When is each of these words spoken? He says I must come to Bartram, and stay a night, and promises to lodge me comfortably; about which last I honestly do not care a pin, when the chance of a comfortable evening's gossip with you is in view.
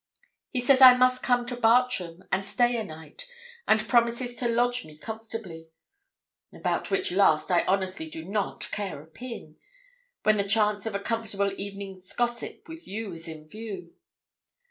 He 0.49 0.61
says 0.61 0.81
I 0.81 0.95
must 0.97 1.21
come 1.21 1.45
to 1.45 1.55
Bartram, 1.55 2.23
and 2.31 2.43
stay 2.43 2.75
a 2.75 2.83
night, 2.83 3.27
and 3.67 3.87
promises 3.87 4.33
to 4.37 4.49
lodge 4.49 4.83
me 4.83 4.97
comfortably; 4.97 5.67
about 6.51 6.89
which 6.89 7.11
last 7.11 7.51
I 7.51 7.63
honestly 7.65 8.09
do 8.09 8.25
not 8.25 8.71
care 8.71 8.99
a 9.03 9.05
pin, 9.05 9.57
when 10.23 10.37
the 10.37 10.49
chance 10.49 10.87
of 10.87 10.95
a 10.95 10.99
comfortable 10.99 11.53
evening's 11.55 12.13
gossip 12.13 12.67
with 12.67 12.87
you 12.87 13.13
is 13.13 13.27
in 13.27 13.47
view. 13.47 13.93